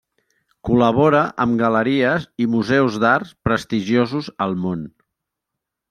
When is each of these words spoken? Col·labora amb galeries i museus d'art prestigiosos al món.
Col·labora 0.69 1.19
amb 1.45 1.59
galeries 1.65 2.27
i 2.45 2.49
museus 2.55 2.99
d'art 3.05 3.37
prestigiosos 3.51 4.35
al 4.47 4.61
món. 4.65 4.85